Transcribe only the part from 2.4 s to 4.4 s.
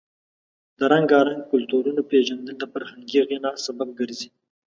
د فرهنګي غنا سبب ګرځي.